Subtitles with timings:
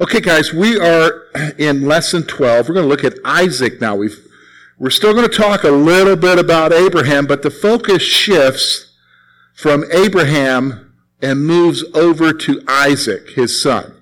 [0.00, 1.24] Okay, guys, we are
[1.58, 2.68] in lesson 12.
[2.68, 3.96] We're going to look at Isaac now.
[3.96, 4.16] We've,
[4.78, 8.92] we're still going to talk a little bit about Abraham, but the focus shifts
[9.54, 13.92] from Abraham and moves over to Isaac, his son,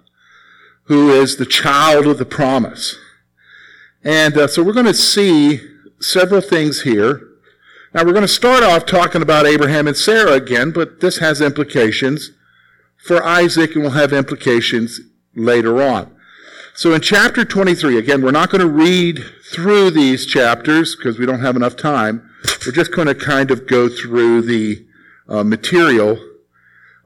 [0.85, 2.99] who is the child of the promise.
[4.05, 5.61] And uh, so we're going to see
[5.99, 7.27] several things here.
[7.95, 11.41] Now, we're going to start off talking about Abraham and Sarah again, but this has
[11.41, 12.33] implications
[12.99, 15.01] for Isaac and will have implications
[15.37, 16.15] later on.
[16.75, 21.25] So in chapter 23, again, we're not going to read through these chapters because we
[21.25, 22.31] don't have enough time.
[22.67, 24.85] We're just going to kind of go through the
[25.29, 26.19] uh, material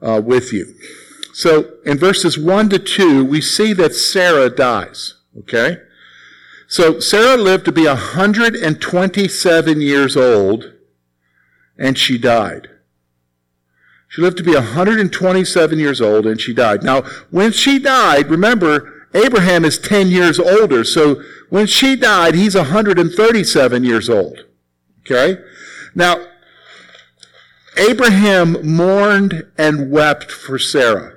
[0.01, 0.73] uh, with you.
[1.33, 5.15] So in verses 1 to 2, we see that Sarah dies.
[5.37, 5.77] Okay?
[6.67, 10.73] So Sarah lived to be 127 years old
[11.77, 12.69] and she died.
[14.11, 16.83] She lived to be 127 years old and she died.
[16.83, 20.83] Now, when she died, remember, Abraham is 10 years older.
[20.83, 24.43] So when she died, he's 137 years old.
[24.99, 25.41] Okay?
[25.95, 26.25] Now,
[27.77, 31.13] Abraham mourned and wept for Sarah.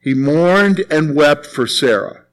[0.00, 2.24] He mourned and wept for Sarah.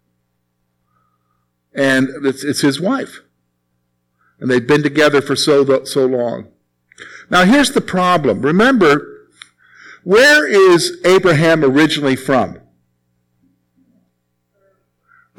[1.76, 3.20] And it's, it's his wife.
[4.40, 6.54] And they've been together for so, so long.
[7.30, 8.42] Now here's the problem.
[8.42, 9.28] Remember,
[10.04, 12.60] where is Abraham originally from?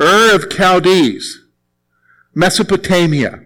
[0.00, 1.42] Ur of Chaldees,
[2.34, 3.44] Mesopotamia.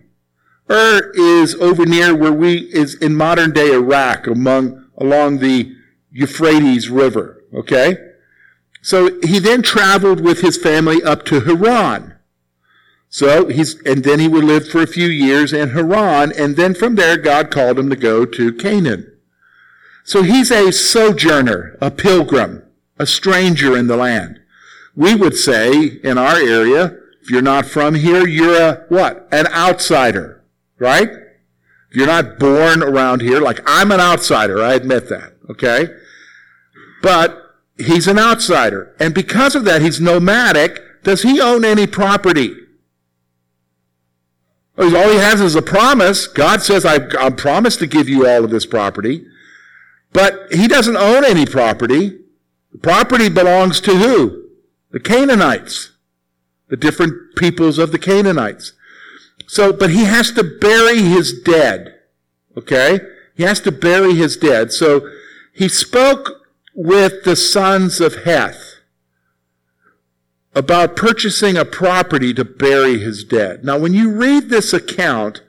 [0.70, 5.75] Ur is over near where we is in modern day Iraq, among along the
[6.11, 7.42] Euphrates River.
[7.53, 7.97] Okay,
[8.83, 12.14] so he then traveled with his family up to Haran.
[13.15, 16.75] So he's, and then he would live for a few years in Haran, and then
[16.75, 19.17] from there God called him to go to Canaan.
[20.02, 22.64] So he's a sojourner, a pilgrim,
[22.98, 24.41] a stranger in the land.
[24.97, 29.29] We would say in our area, if you're not from here, you're a what?
[29.30, 30.42] An outsider,
[30.80, 31.08] right?
[31.08, 35.86] If you're not born around here, like I'm an outsider, I admit that, okay?
[37.01, 37.41] But
[37.79, 38.92] he's an outsider.
[38.98, 41.05] And because of that, he's nomadic.
[41.05, 42.57] Does he own any property?
[44.77, 46.27] All he has is a promise.
[46.27, 49.27] God says, I, I promised to give you all of this property.
[50.12, 52.18] But he doesn't own any property.
[52.73, 54.48] The property belongs to who?
[54.90, 55.92] The Canaanites.
[56.68, 58.73] The different peoples of the Canaanites.
[59.46, 62.01] So, but he has to bury his dead.
[62.56, 63.01] Okay?
[63.36, 64.73] He has to bury his dead.
[64.73, 65.08] So
[65.52, 66.42] he spoke
[66.74, 68.73] with the sons of Heth
[70.55, 73.65] about purchasing a property to bury his dead.
[73.65, 75.42] Now, when you read this account,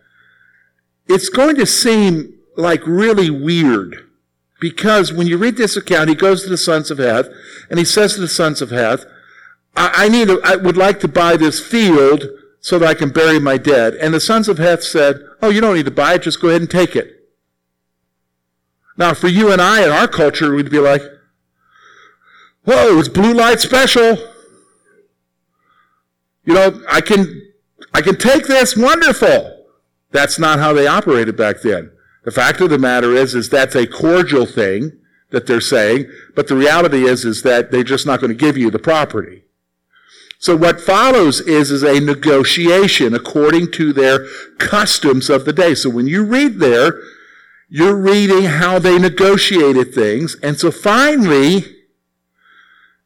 [1.08, 4.10] it's going to seem like really weird
[4.60, 7.28] because when you read this account, he goes to the sons of Heth
[7.70, 9.06] and he says to the sons of Heth,
[9.76, 12.24] I, I need, a, I would like to buy this field
[12.62, 13.94] so that I can bury my dead.
[13.96, 16.24] And the sons of Heth said, Oh, you don't need to buy it.
[16.24, 17.12] Just go ahead and take it.
[18.98, 21.04] Now, for you and I in our culture, we'd be like,
[22.64, 24.18] Whoa, it's blue light special
[26.46, 27.52] you know, I can,
[27.94, 29.66] I can take this, wonderful.
[30.12, 31.92] That's not how they operated back then.
[32.24, 34.94] The fact of the matter is, is that's a cordial thing
[35.32, 38.58] that they're saying, but the reality is, is that they're just not going to give
[38.58, 39.44] you the property.
[40.40, 44.28] So what follows is, is a negotiation according to their
[44.58, 45.76] customs of the day.
[45.76, 47.00] So when you read there,
[47.70, 50.36] you're reading how they negotiated things.
[50.44, 51.75] And so finally,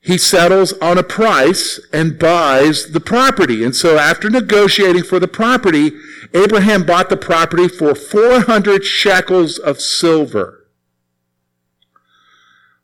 [0.02, 3.64] he settles on a price and buys the property.
[3.64, 5.92] And so after negotiating for the property,
[6.34, 10.68] Abraham bought the property for 400 shekels of silver.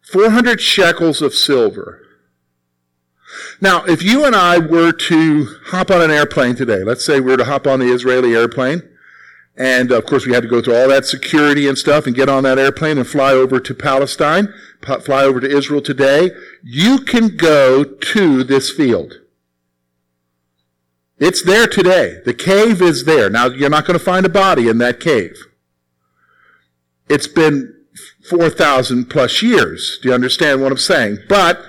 [0.04, 2.02] 400 shekels of silver.
[3.62, 7.32] Now, if you and I were to hop on an airplane today, let's say we
[7.32, 8.84] were to hop on the Israeli airplane,
[9.58, 12.28] and of course, we had to go through all that security and stuff and get
[12.28, 16.32] on that airplane and fly over to Palestine, fly over to Israel today.
[16.62, 19.22] You can go to this field.
[21.18, 22.20] It's there today.
[22.26, 23.30] The cave is there.
[23.30, 25.38] Now, you're not going to find a body in that cave.
[27.08, 27.74] It's been
[28.30, 30.00] 4,000 plus years.
[30.02, 31.20] Do you understand what I'm saying?
[31.30, 31.64] But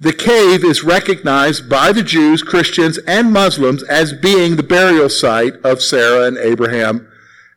[0.00, 5.54] the cave is recognized by the Jews, Christians, and Muslims as being the burial site
[5.62, 7.07] of Sarah and Abraham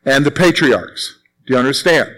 [0.04, 1.18] and the patriarchs.
[1.46, 2.14] Do you understand?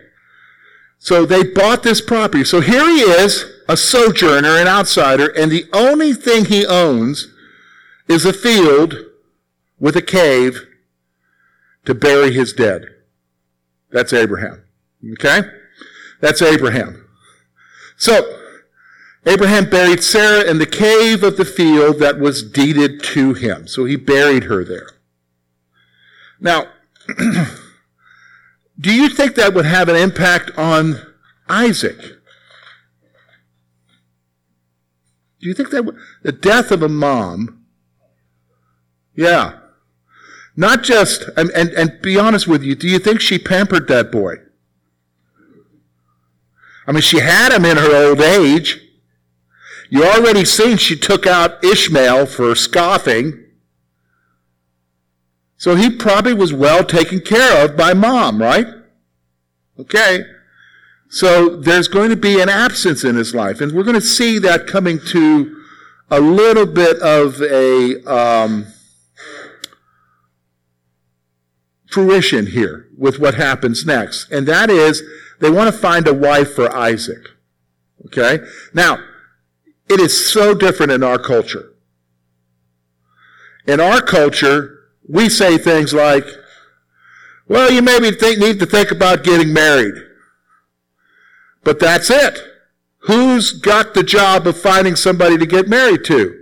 [0.99, 2.45] So they bought this property.
[2.45, 7.29] So here he is, a sojourner, an outsider, and the only thing he owns
[8.09, 8.95] is a field
[9.79, 10.67] with a cave
[11.85, 12.87] to bury his dead.
[13.91, 14.65] That's Abraham.
[15.13, 15.43] Okay?
[16.21, 17.07] That's Abraham.
[17.97, 18.41] So,
[19.27, 23.67] Abraham buried Sarah in the cave of the field that was deeded to him.
[23.67, 24.89] So he buried her there.
[26.41, 26.69] Now,
[28.79, 31.01] do you think that would have an impact on
[31.49, 31.99] Isaac?
[35.41, 37.67] Do you think that would, the death of a mom?
[39.15, 39.59] Yeah.
[40.57, 44.11] Not just, and, and, and be honest with you, do you think she pampered that
[44.11, 44.37] boy?
[46.87, 48.81] I mean, she had him in her old age.
[49.91, 53.44] You already seen she took out Ishmael for scoffing.
[55.57, 58.67] So he probably was well taken care of by mom, right?
[59.79, 60.25] Okay.
[61.09, 63.61] So there's going to be an absence in his life.
[63.61, 65.63] And we're going to see that coming to
[66.11, 68.67] a little bit of a um,
[71.87, 74.31] fruition here with what happens next.
[74.33, 75.03] And that is
[75.41, 77.29] they want to find a wife for Isaac.
[78.07, 78.45] Okay?
[78.73, 78.99] Now,
[79.89, 81.75] it is so different in our culture.
[83.67, 84.74] In our culture,
[85.09, 86.25] we say things like,
[87.47, 89.95] well, you maybe think, need to think about getting married.
[91.63, 92.39] But that's it.
[93.01, 96.41] Who's got the job of finding somebody to get married to?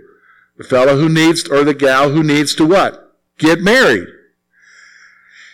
[0.57, 3.15] The fellow who needs, or the gal who needs to what?
[3.37, 4.07] Get married.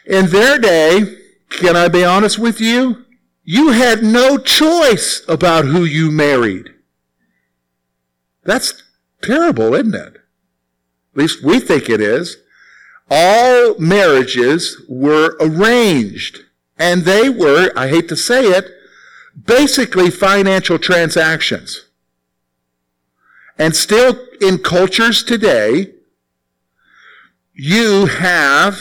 [0.06, 1.18] In their day,
[1.50, 3.06] can I be honest with you?
[3.44, 6.74] You had no choice about who you married.
[8.44, 8.84] That's
[9.24, 10.16] terrible, isn't it?
[10.16, 12.38] At least we think it is.
[13.10, 16.42] All marriages were arranged,
[16.78, 18.70] and they were, I hate to say it,
[19.46, 21.86] basically financial transactions.
[23.58, 25.94] And still in cultures today,
[27.54, 28.80] you have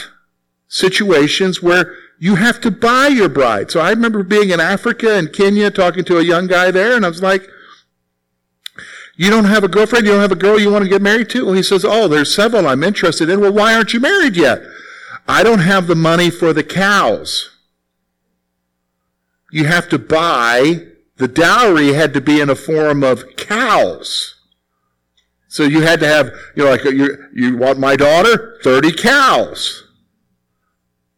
[0.69, 3.71] situations where you have to buy your bride.
[3.71, 7.05] So I remember being in Africa and Kenya talking to a young guy there, and
[7.05, 7.49] I was like,
[9.19, 10.06] you don't have a girlfriend?
[10.06, 11.44] You don't have a girl you want to get married to?
[11.44, 13.41] Well, he says, Oh, there's several I'm interested in.
[13.41, 14.62] Well, why aren't you married yet?
[15.26, 17.50] I don't have the money for the cows.
[19.50, 20.87] You have to buy,
[21.17, 24.37] the dowry had to be in a form of cows.
[25.49, 28.61] So you had to have, you know, like, you, you want my daughter?
[28.62, 29.85] 30 cows.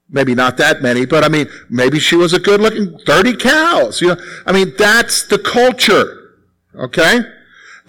[0.08, 4.00] Maybe not that many, but I mean, maybe she was a good looking 30 cows.
[4.00, 4.16] You know,
[4.46, 6.38] I mean, that's the culture.
[6.74, 7.20] Okay?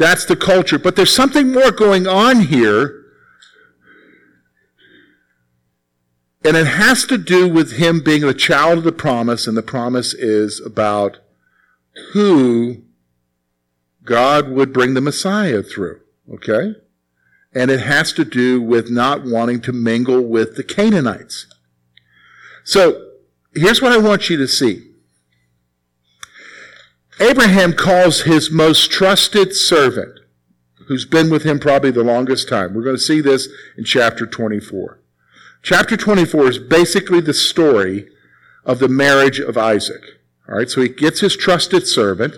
[0.02, 0.80] That's the culture.
[0.80, 3.04] But there's something more going on here.
[6.44, 9.62] And it has to do with him being the child of the promise, and the
[9.62, 11.20] promise is about
[12.14, 12.82] who
[14.04, 16.00] God would bring the Messiah through.
[16.34, 16.74] Okay?
[17.54, 21.46] And it has to do with not wanting to mingle with the Canaanites.
[22.64, 23.10] So,
[23.54, 24.91] here's what I want you to see.
[27.22, 30.20] Abraham calls his most trusted servant,
[30.88, 32.74] who's been with him probably the longest time.
[32.74, 33.48] We're going to see this
[33.78, 35.00] in chapter 24.
[35.62, 38.08] Chapter 24 is basically the story
[38.66, 40.02] of the marriage of Isaac.
[40.50, 42.38] All right, so he gets his trusted servant,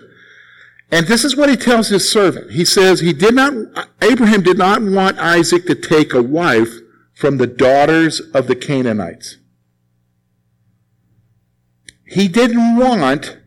[0.91, 2.51] and this is what he tells his servant.
[2.51, 3.53] He says he did not,
[4.01, 6.73] Abraham did not want Isaac to take a wife
[7.13, 9.37] from the daughters of the Canaanites.
[12.05, 13.37] He didn't want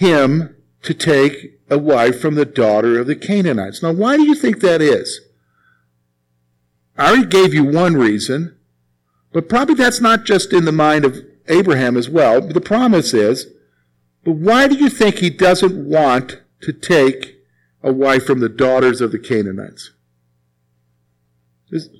[0.00, 3.82] him to take a wife from the daughter of the Canaanites.
[3.82, 5.20] Now, why do you think that is?
[6.96, 8.56] I already gave you one reason,
[9.30, 12.40] but probably that's not just in the mind of Abraham as well.
[12.40, 13.46] The promise is,
[14.24, 17.36] but why do you think he doesn't want to take
[17.82, 19.92] a wife from the daughters of the Canaanites?
[21.70, 21.90] Is,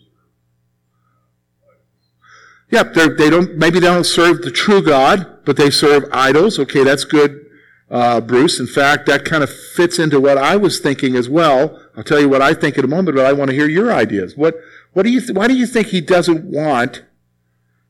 [2.70, 3.56] yeah, they don't.
[3.56, 6.58] Maybe they don't serve the true God, but they serve idols.
[6.58, 7.46] Okay, that's good
[7.90, 8.60] uh, Bruce.
[8.60, 11.80] In fact, that kind of fits into what I was thinking as well.
[11.96, 13.92] I'll tell you what I think in a moment, but I want to hear your
[13.92, 14.36] ideas.
[14.36, 14.56] What,
[14.92, 17.04] what do you th- why do you think he doesn't want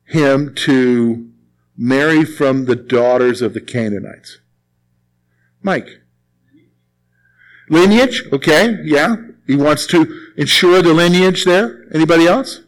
[0.05, 1.29] him to
[1.77, 4.39] marry from the daughters of the Canaanites?
[5.61, 6.01] Mike.
[7.69, 9.15] Lineage, okay, yeah.
[9.47, 11.85] He wants to ensure the lineage there.
[11.93, 12.61] Anybody else?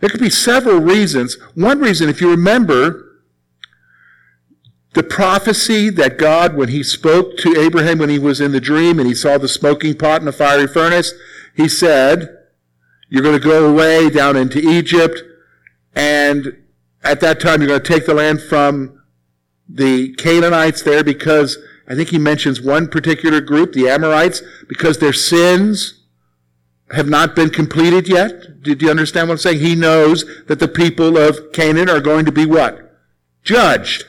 [0.00, 1.38] There could be several reasons.
[1.54, 3.05] One reason, if you remember,
[4.96, 8.98] the prophecy that God, when he spoke to Abraham when he was in the dream
[8.98, 11.12] and he saw the smoking pot in the fiery furnace,
[11.54, 12.34] he said,
[13.10, 15.20] You're going to go away down into Egypt,
[15.94, 16.56] and
[17.04, 19.02] at that time you're going to take the land from
[19.68, 25.12] the Canaanites there because I think he mentions one particular group, the Amorites, because their
[25.12, 26.04] sins
[26.92, 28.62] have not been completed yet.
[28.62, 29.60] Did you understand what I'm saying?
[29.60, 32.98] He knows that the people of Canaan are going to be what?
[33.42, 34.06] Judged.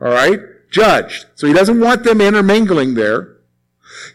[0.00, 0.40] All right?
[0.70, 1.26] judged.
[1.34, 3.36] So he doesn't want them intermingling there.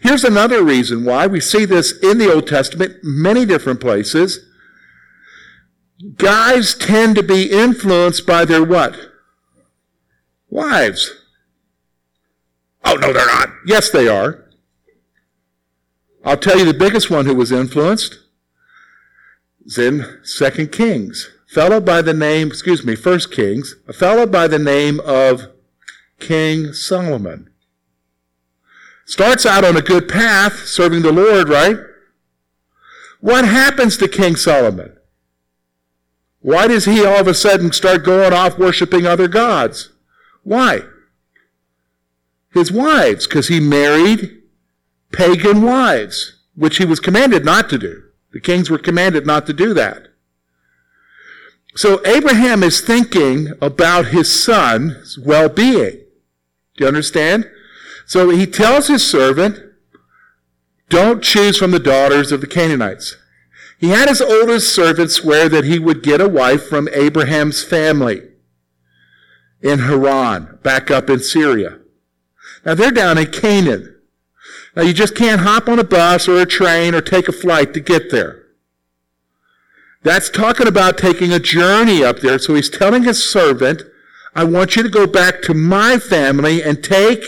[0.00, 4.40] Here's another reason why we see this in the Old Testament, many different places.
[6.16, 8.96] Guys tend to be influenced by their what?
[10.48, 11.12] Wives.
[12.84, 13.50] Oh, no, they're not.
[13.66, 14.44] Yes, they are.
[16.24, 18.18] I'll tell you the biggest one who was influenced
[19.64, 21.30] is in Second Kings.
[21.50, 25.55] A fellow by the name, excuse me, First Kings, a fellow by the name of
[26.18, 27.50] King Solomon.
[29.04, 31.76] Starts out on a good path, serving the Lord, right?
[33.20, 34.96] What happens to King Solomon?
[36.40, 39.90] Why does he all of a sudden start going off worshiping other gods?
[40.42, 40.82] Why?
[42.52, 44.42] His wives, because he married
[45.12, 48.02] pagan wives, which he was commanded not to do.
[48.32, 50.08] The kings were commanded not to do that.
[51.74, 56.05] So Abraham is thinking about his son's well-being.
[56.76, 57.50] Do you understand?
[58.06, 59.60] So he tells his servant,
[60.88, 63.16] don't choose from the daughters of the Canaanites.
[63.78, 68.22] He had his oldest servant swear that he would get a wife from Abraham's family
[69.60, 71.78] in Haran, back up in Syria.
[72.64, 73.96] Now they're down in Canaan.
[74.74, 77.74] Now you just can't hop on a bus or a train or take a flight
[77.74, 78.44] to get there.
[80.02, 82.38] That's talking about taking a journey up there.
[82.38, 83.82] So he's telling his servant,
[84.36, 87.24] I want you to go back to my family and take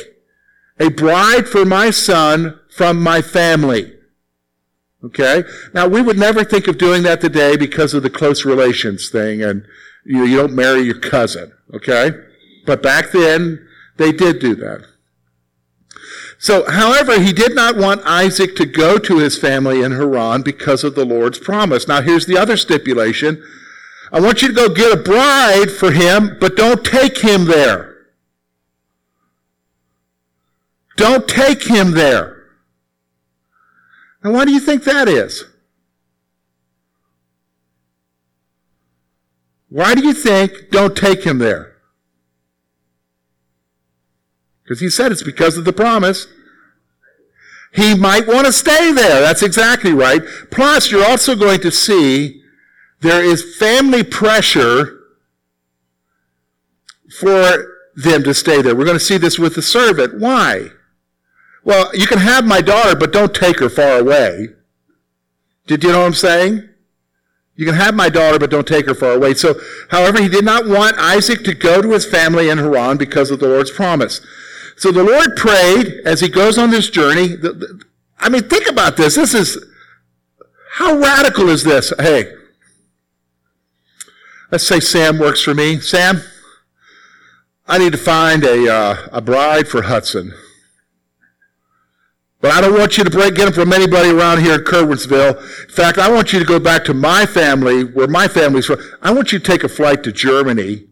[0.78, 3.94] a bride for my son from my family.
[5.02, 5.44] Okay?
[5.72, 9.42] Now, we would never think of doing that today because of the close relations thing
[9.42, 9.64] and
[10.04, 11.52] you, you don't marry your cousin.
[11.72, 12.10] Okay?
[12.66, 14.84] But back then, they did do that.
[16.38, 20.84] So, however, he did not want Isaac to go to his family in Haran because
[20.84, 21.88] of the Lord's promise.
[21.88, 23.42] Now, here's the other stipulation.
[24.12, 27.96] I want you to go get a bride for him, but don't take him there.
[30.96, 32.44] Don't take him there.
[34.24, 35.44] Now, why do you think that is?
[39.68, 41.76] Why do you think don't take him there?
[44.64, 46.26] Because he said it's because of the promise.
[47.74, 49.20] He might want to stay there.
[49.20, 50.22] That's exactly right.
[50.50, 52.42] Plus, you're also going to see
[53.00, 55.00] there is family pressure
[57.20, 58.76] for them to stay there.
[58.76, 60.20] We're going to see this with the servant.
[60.20, 60.68] Why?
[61.64, 64.48] Well, you can have my daughter, but don't take her far away.
[65.66, 66.68] Did you know what I'm saying?
[67.56, 69.34] You can have my daughter, but don't take her far away.
[69.34, 73.30] So, however, he did not want Isaac to go to his family in Haran because
[73.30, 74.20] of the Lord's promise.
[74.76, 77.34] So the Lord prayed as he goes on this journey.
[78.20, 79.16] I mean, think about this.
[79.16, 79.58] This is,
[80.74, 81.92] how radical is this?
[81.98, 82.32] Hey,
[84.50, 85.80] let's say Sam works for me.
[85.80, 86.22] Sam,
[87.66, 90.32] I need to find a, uh, a bride for Hudson.
[92.40, 95.40] But I don't want you to break, get them from anybody around here in Curwensville.
[95.64, 98.78] In fact, I want you to go back to my family, where my family's from.
[99.02, 100.86] I want you to take a flight to Germany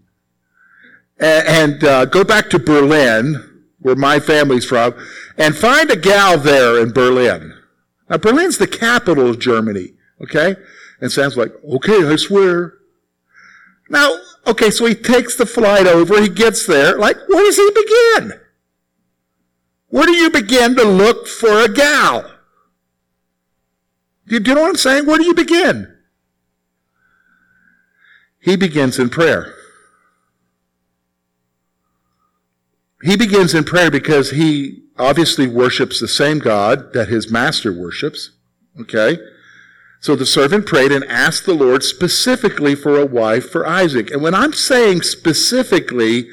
[1.18, 4.94] and, and uh, go back to Berlin, where my family's from,
[5.38, 7.54] and find a gal there in Berlin.
[8.10, 10.56] Now, Berlin's the capital of Germany, okay?
[11.00, 12.75] And Sam's like, okay, I swear.
[13.88, 16.98] Now, okay, so he takes the flight over, he gets there.
[16.98, 18.40] Like, where does he begin?
[19.88, 22.32] Where do you begin to look for a gal?
[24.26, 25.06] Do you, know what I'm saying?
[25.06, 25.96] Where do you begin?
[28.40, 29.54] He begins in prayer.
[33.02, 38.30] He begins in prayer because he obviously worships the same God that his master worships.
[38.80, 39.18] Okay?
[40.00, 44.10] So the servant prayed and asked the Lord specifically for a wife for Isaac.
[44.10, 46.28] And when I'm saying specifically,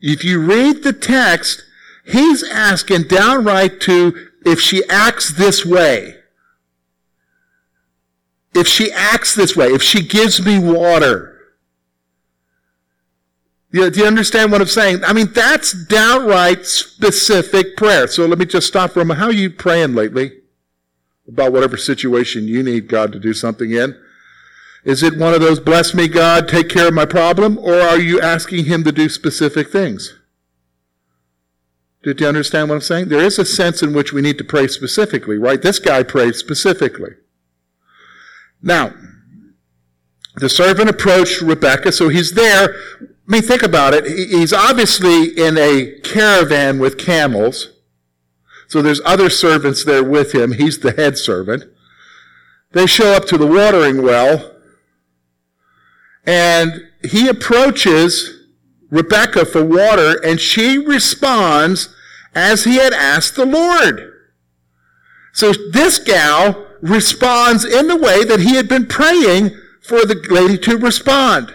[0.00, 1.64] if you read the text,
[2.04, 6.16] He's asking downright to if she acts this way.
[8.54, 11.30] If she acts this way, if she gives me water.
[13.72, 15.02] Do you understand what I'm saying?
[15.02, 18.06] I mean, that's downright specific prayer.
[18.06, 19.18] So let me just stop for a moment.
[19.18, 20.30] How are you praying lately?
[21.26, 23.98] About whatever situation you need God to do something in?
[24.84, 27.58] Is it one of those, bless me, God, take care of my problem?
[27.58, 30.18] Or are you asking Him to do specific things?
[32.02, 33.08] Did you understand what I'm saying?
[33.08, 35.62] There is a sense in which we need to pray specifically, right?
[35.62, 37.12] This guy prayed specifically.
[38.62, 38.92] Now,
[40.36, 42.74] the servant approached Rebecca, so he's there.
[43.00, 44.04] I mean, think about it.
[44.04, 47.70] He's obviously in a caravan with camels.
[48.74, 50.50] So there's other servants there with him.
[50.50, 51.62] He's the head servant.
[52.72, 54.50] They show up to the watering well,
[56.26, 58.48] and he approaches
[58.90, 61.94] Rebecca for water, and she responds
[62.34, 64.12] as he had asked the Lord.
[65.32, 69.50] So this gal responds in the way that he had been praying
[69.82, 71.54] for the lady to respond.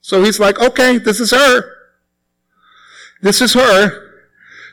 [0.00, 1.74] So he's like, okay, this is her.
[3.20, 4.07] This is her.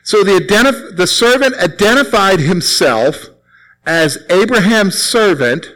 [0.06, 3.26] So the, identif- the servant identified himself
[3.84, 5.66] as Abraham's servant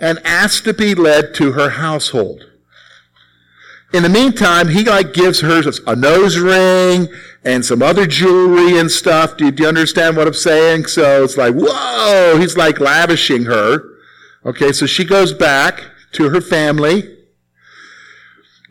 [0.00, 2.50] and asked to be led to her household.
[3.92, 7.06] In the meantime, he like gives her a nose ring
[7.44, 9.36] and some other jewelry and stuff.
[9.36, 10.86] Do you, do you understand what I'm saying?
[10.86, 13.84] So it's like, whoa, he's like lavishing her.
[14.44, 17.18] Okay, so she goes back to her family.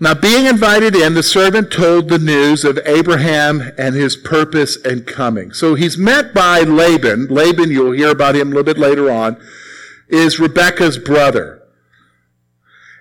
[0.02, 5.06] Now, being invited in, the servant told the news of Abraham and his purpose and
[5.06, 5.54] coming.
[5.54, 7.28] So he's met by Laban.
[7.28, 9.40] Laban, you'll hear about him a little bit later on,
[10.10, 11.62] is Rebecca's brother.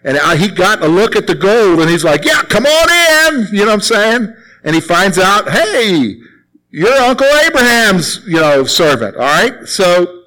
[0.05, 3.47] And he got a look at the gold and he's like, yeah, come on in.
[3.47, 4.37] You know what I'm saying?
[4.63, 6.21] And he finds out, hey,
[6.69, 9.17] you're Uncle Abraham's, you know, servant.
[9.17, 9.67] All right.
[9.67, 10.20] So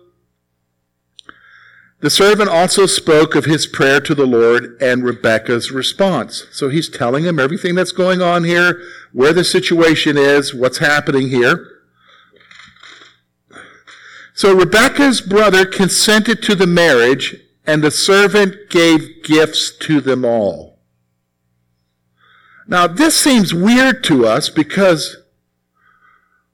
[2.03, 6.45] the servant also spoke of his prayer to the Lord and Rebekah's response.
[6.51, 8.81] So he's telling him everything that's going on here,
[9.13, 11.65] where the situation is, what's happening here.
[14.33, 20.79] So Rebekah's brother consented to the marriage, and the servant gave gifts to them all.
[22.67, 25.23] Now, this seems weird to us because,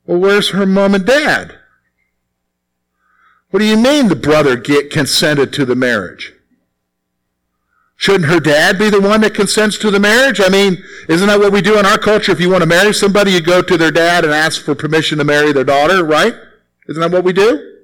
[0.05, 1.58] well, where's her mom and dad?
[3.51, 6.33] What do you mean the brother get consented to the marriage?
[7.99, 10.39] Shouldn't her dad be the one that consents to the marriage?
[10.39, 12.31] I mean, isn't that what we do in our culture?
[12.31, 15.17] If you want to marry somebody, you go to their dad and ask for permission
[15.17, 16.33] to marry their daughter, right?
[16.87, 17.81] Isn't that what we do?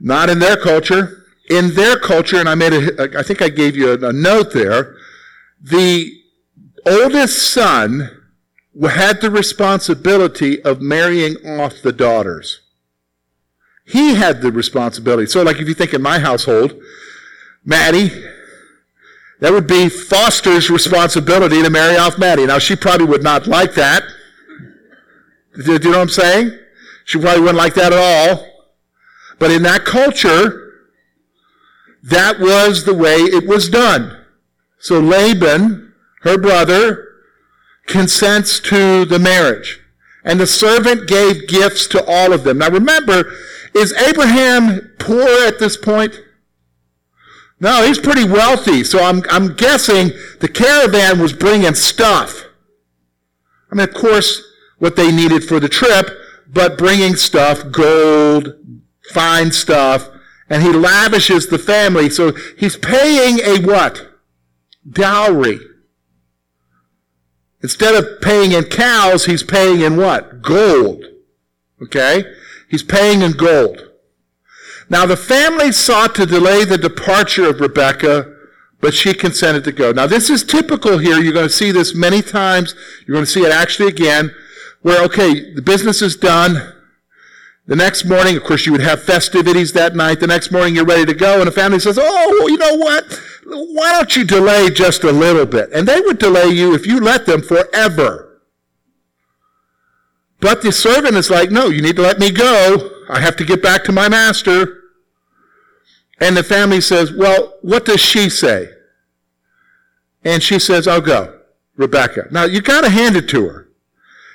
[0.00, 1.26] Not in their culture.
[1.50, 4.54] In their culture, and I made a, I think I gave you a, a note
[4.54, 4.96] there,
[5.60, 6.10] the
[6.86, 8.08] oldest son
[8.82, 12.61] had the responsibility of marrying off the daughters.
[13.84, 15.26] He had the responsibility.
[15.26, 16.80] So, like if you think in my household,
[17.64, 18.10] Maddie,
[19.40, 22.46] that would be Foster's responsibility to marry off Maddie.
[22.46, 24.04] Now, she probably would not like that.
[25.64, 26.58] Do you know what I'm saying?
[27.04, 28.46] She probably wouldn't like that at all.
[29.38, 30.72] But in that culture,
[32.02, 34.24] that was the way it was done.
[34.78, 35.92] So Laban,
[36.22, 37.08] her brother,
[37.86, 39.80] consents to the marriage.
[40.24, 42.58] And the servant gave gifts to all of them.
[42.58, 43.32] Now remember,
[43.74, 46.20] is Abraham poor at this point?
[47.60, 48.82] No, he's pretty wealthy.
[48.82, 52.44] So I'm, I'm guessing the caravan was bringing stuff.
[53.70, 54.42] I mean, of course,
[54.78, 56.10] what they needed for the trip,
[56.48, 58.54] but bringing stuff, gold,
[59.12, 60.08] fine stuff,
[60.50, 62.10] and he lavishes the family.
[62.10, 64.08] So he's paying a what?
[64.88, 65.60] Dowry.
[67.62, 70.42] Instead of paying in cows, he's paying in what?
[70.42, 71.04] Gold.
[71.80, 72.24] Okay?
[72.72, 73.90] He's paying in gold.
[74.88, 78.34] Now the family sought to delay the departure of Rebekah,
[78.80, 79.92] but she consented to go.
[79.92, 81.20] Now this is typical here.
[81.20, 82.74] You're going to see this many times.
[83.06, 84.34] You're going to see it actually again,
[84.80, 86.72] where, okay, the business is done.
[87.66, 90.20] The next morning, of course, you would have festivities that night.
[90.20, 93.04] The next morning, you're ready to go, and the family says, Oh, you know what?
[93.44, 95.70] Why don't you delay just a little bit?
[95.74, 98.31] And they would delay you if you let them forever.
[100.42, 102.90] But the servant is like, no, you need to let me go.
[103.08, 104.82] I have to get back to my master.
[106.20, 108.68] And the family says, well, what does she say?
[110.24, 111.38] And she says, I'll go.
[111.76, 112.26] Rebecca.
[112.30, 113.68] Now, you gotta hand it to her.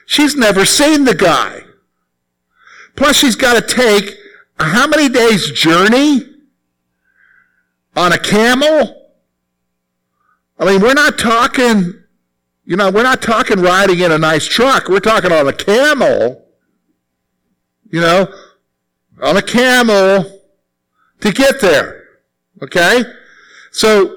[0.06, 1.64] She's never seen the guy.
[2.96, 4.16] Plus, she's got to take
[4.58, 6.22] how many days journey
[7.96, 9.12] on a camel?
[10.58, 11.94] I mean, we're not talking
[12.68, 14.90] you know, we're not talking riding in a nice truck.
[14.90, 16.46] We're talking on a camel.
[17.90, 18.28] You know,
[19.24, 20.42] on a camel
[21.22, 22.04] to get there.
[22.62, 23.04] Okay?
[23.72, 24.14] So,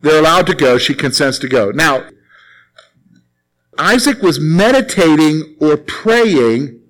[0.00, 0.78] they're allowed to go.
[0.78, 1.70] She consents to go.
[1.70, 2.08] Now,
[3.76, 6.80] Isaac was meditating or praying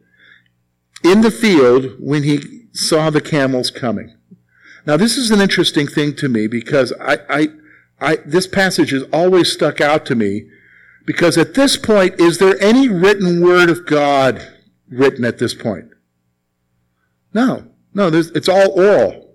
[1.03, 4.16] in the field when he saw the camels coming.
[4.87, 7.49] Now, this is an interesting thing to me because I, I
[8.00, 10.48] I, this passage has always stuck out to me
[11.06, 14.46] because at this point, is there any written word of God
[14.88, 15.88] written at this point?
[17.32, 17.68] No.
[17.94, 19.35] No, it's all oral.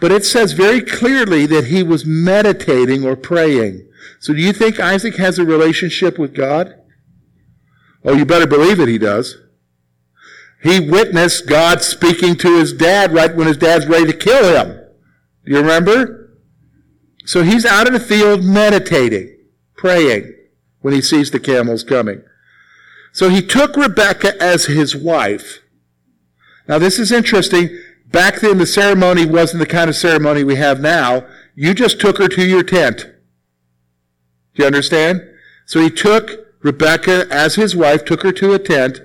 [0.00, 3.86] But it says very clearly that he was meditating or praying.
[4.18, 6.74] So do you think Isaac has a relationship with God?
[8.04, 9.36] Oh, you better believe it, he does.
[10.62, 14.80] He witnessed God speaking to his dad right when his dad's ready to kill him.
[15.44, 16.21] Do you remember?
[17.24, 19.36] So he's out in the field meditating,
[19.76, 20.34] praying
[20.80, 22.22] when he sees the camels coming.
[23.12, 25.60] So he took Rebekah as his wife.
[26.66, 27.68] Now this is interesting.
[28.06, 31.26] Back then the ceremony wasn't the kind of ceremony we have now.
[31.54, 33.06] You just took her to your tent.
[34.54, 35.22] Do you understand?
[35.66, 36.30] So he took
[36.62, 39.00] Rebekah as his wife, took her to a tent,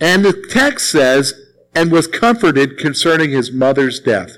[0.00, 1.34] and the text says,
[1.74, 4.37] and was comforted concerning his mother's death.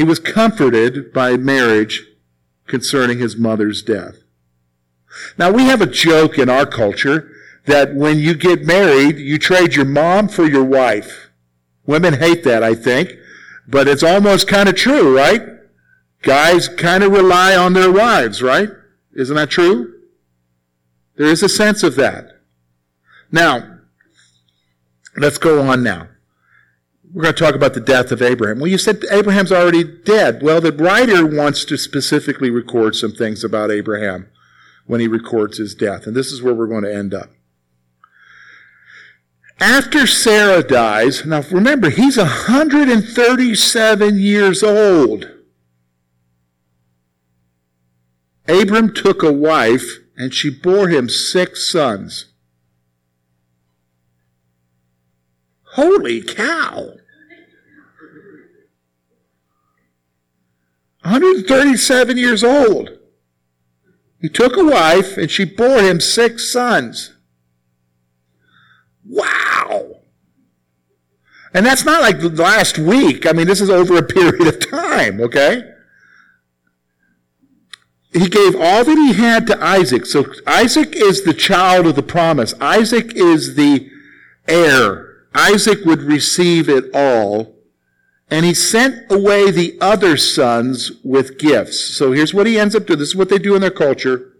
[0.00, 2.06] He was comforted by marriage
[2.66, 4.14] concerning his mother's death.
[5.36, 7.30] Now we have a joke in our culture
[7.66, 11.28] that when you get married, you trade your mom for your wife.
[11.84, 13.12] Women hate that, I think,
[13.68, 15.42] but it's almost kind of true, right?
[16.22, 18.70] Guys kind of rely on their wives, right?
[19.12, 20.00] Isn't that true?
[21.16, 22.40] There is a sense of that.
[23.30, 23.80] Now,
[25.18, 26.08] let's go on now.
[27.12, 28.60] We're going to talk about the death of Abraham.
[28.60, 30.42] Well, you said Abraham's already dead.
[30.42, 34.28] Well, the writer wants to specifically record some things about Abraham
[34.86, 36.06] when he records his death.
[36.06, 37.30] And this is where we're going to end up.
[39.58, 45.28] After Sarah dies, now remember, he's 137 years old.
[48.48, 52.26] Abram took a wife, and she bore him six sons.
[55.74, 56.99] Holy cow!
[61.10, 62.98] 137 years old.
[64.20, 67.14] He took a wife, and she bore him six sons.
[69.04, 70.00] Wow!
[71.52, 73.26] And that's not like the last week.
[73.26, 75.64] I mean, this is over a period of time, okay?
[78.12, 80.04] he gave all that he had to Isaac.
[80.04, 82.54] So Isaac is the child of the promise.
[82.60, 83.88] Isaac is the
[84.48, 85.26] heir.
[85.34, 87.54] Isaac would receive it all.
[88.30, 91.96] And he sent away the other sons with gifts.
[91.96, 93.00] So here's what he ends up doing.
[93.00, 94.34] This is what they do in their culture.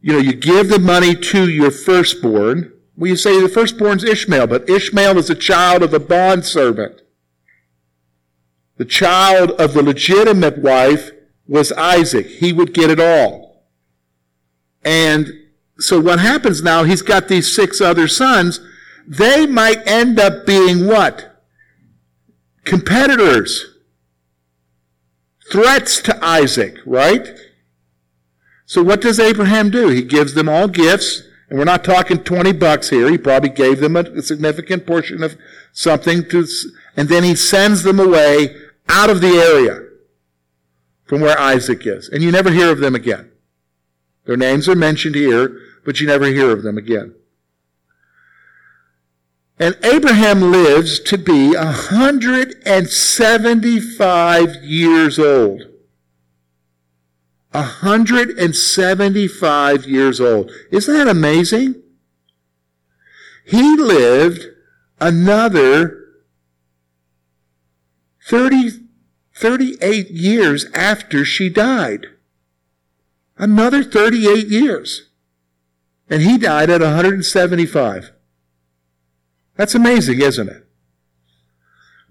[0.00, 2.72] You know, you give the money to your firstborn.
[2.96, 7.02] Well, you say the firstborn's Ishmael, but Ishmael is a child of a bondservant.
[8.78, 11.10] The child of the legitimate wife
[11.46, 12.26] was Isaac.
[12.26, 13.64] He would get it all.
[14.84, 15.32] And
[15.78, 18.60] so what happens now, he's got these six other sons.
[19.06, 21.27] They might end up being what?
[22.68, 23.74] Competitors.
[25.50, 27.26] Threats to Isaac, right?
[28.66, 29.88] So what does Abraham do?
[29.88, 33.10] He gives them all gifts, and we're not talking 20 bucks here.
[33.10, 35.38] He probably gave them a significant portion of
[35.72, 36.46] something to,
[36.94, 38.54] and then he sends them away
[38.90, 39.88] out of the area
[41.06, 42.10] from where Isaac is.
[42.10, 43.30] And you never hear of them again.
[44.26, 47.14] Their names are mentioned here, but you never hear of them again.
[49.60, 55.64] And Abraham lives to be 175 years old.
[57.50, 60.52] 175 years old.
[60.70, 61.74] Isn't that amazing?
[63.44, 64.46] He lived
[65.00, 66.04] another
[68.28, 68.84] 30
[69.34, 72.06] 38 years after she died.
[73.36, 75.10] Another 38 years.
[76.10, 78.12] And he died at 175.
[79.58, 80.64] That's amazing, isn't it?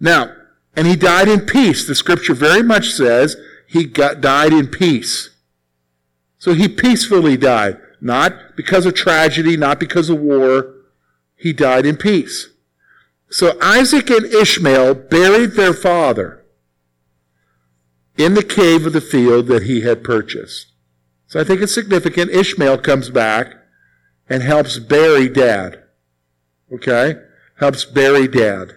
[0.02, 0.36] Now,
[0.76, 1.88] and he died in peace.
[1.88, 5.30] The scripture very much says he got, died in peace.
[6.38, 7.80] So he peacefully died.
[8.02, 10.76] Not because of tragedy, not because of war.
[11.36, 12.50] He died in peace.
[13.30, 16.44] So Isaac and Ishmael buried their father
[18.18, 20.68] in the cave of the field that he had purchased.
[21.28, 22.30] So I think it's significant.
[22.30, 23.54] Ishmael comes back
[24.30, 25.84] and helps bury dad.
[26.74, 27.16] Okay?
[27.60, 28.76] Helps bury dad.